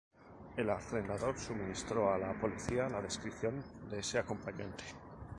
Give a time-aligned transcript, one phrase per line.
[0.57, 4.83] El arrendador suministró a la policía la descripción de ese acompañante.